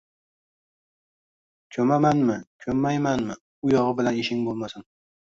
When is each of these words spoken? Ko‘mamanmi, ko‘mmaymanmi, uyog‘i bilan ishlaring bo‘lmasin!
Ko‘mamanmi, 1.75 2.37
ko‘mmaymanmi, 2.65 3.35
uyog‘i 3.67 3.93
bilan 3.99 4.17
ishlaring 4.23 4.41
bo‘lmasin! 4.49 4.87